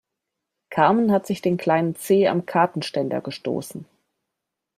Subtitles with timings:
[0.71, 3.85] Carmen hat sich den kleinen Zeh am Kartenständer gestoßen.